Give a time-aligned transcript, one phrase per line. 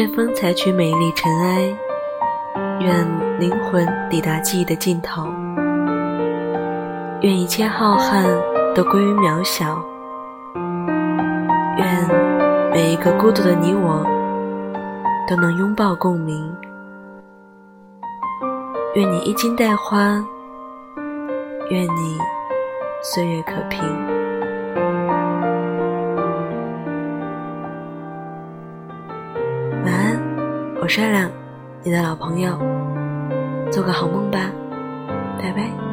[0.00, 1.76] 愿风采取美丽尘埃，
[2.80, 5.26] 愿灵魂抵达记忆的尽头，
[7.20, 8.24] 愿一切浩瀚
[8.74, 9.78] 都归于渺小，
[11.76, 12.08] 愿
[12.72, 14.02] 每一个孤独的你我
[15.28, 16.50] 都能拥抱共鸣，
[18.94, 20.24] 愿你衣襟带花，
[21.68, 22.16] 愿你
[23.02, 24.19] 岁月可平。
[30.82, 31.30] 我善良，
[31.82, 32.58] 你的老朋友，
[33.70, 34.50] 做个好梦吧，
[35.38, 35.89] 拜拜。